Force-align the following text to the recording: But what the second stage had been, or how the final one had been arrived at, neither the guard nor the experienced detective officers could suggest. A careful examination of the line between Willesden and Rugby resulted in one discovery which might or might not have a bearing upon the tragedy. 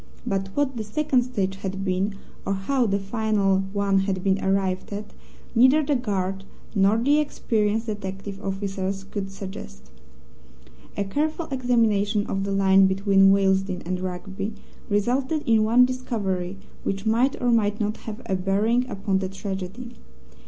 But 0.25 0.47
what 0.57 0.77
the 0.77 0.83
second 0.83 1.21
stage 1.21 1.57
had 1.57 1.85
been, 1.85 2.15
or 2.43 2.53
how 2.55 2.87
the 2.87 2.97
final 2.97 3.59
one 3.71 3.99
had 3.99 4.23
been 4.23 4.43
arrived 4.43 4.91
at, 4.91 5.13
neither 5.53 5.83
the 5.83 5.95
guard 5.95 6.43
nor 6.73 6.97
the 6.97 7.19
experienced 7.19 7.85
detective 7.85 8.43
officers 8.43 9.03
could 9.03 9.31
suggest. 9.31 9.91
A 10.97 11.03
careful 11.03 11.45
examination 11.51 12.25
of 12.25 12.45
the 12.45 12.51
line 12.51 12.87
between 12.87 13.31
Willesden 13.31 13.83
and 13.85 13.99
Rugby 13.99 14.55
resulted 14.89 15.43
in 15.45 15.63
one 15.65 15.85
discovery 15.85 16.57
which 16.83 17.05
might 17.05 17.39
or 17.39 17.51
might 17.51 17.79
not 17.79 17.97
have 17.97 18.23
a 18.25 18.35
bearing 18.35 18.89
upon 18.89 19.19
the 19.19 19.29
tragedy. 19.29 19.91